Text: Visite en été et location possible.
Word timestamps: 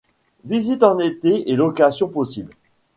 Visite 0.45 0.81
en 0.81 0.97
été 0.97 1.51
et 1.51 1.55
location 1.55 2.07
possible. 2.09 2.55